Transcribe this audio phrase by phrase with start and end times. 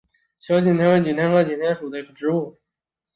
[0.39, 2.59] 小景天为景天科景天属的植物。